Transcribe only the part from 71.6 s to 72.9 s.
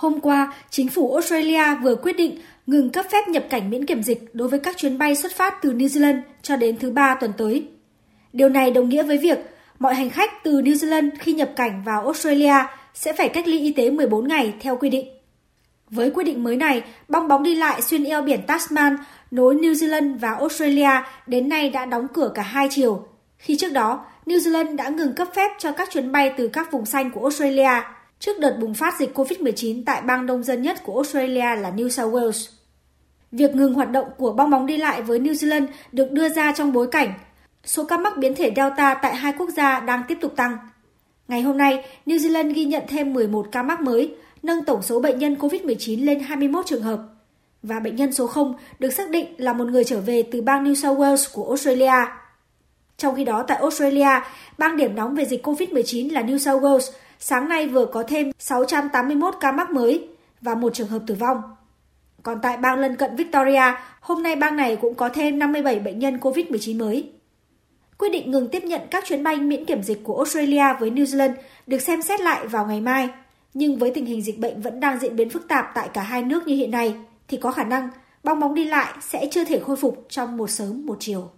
được xem xét lại vào ngày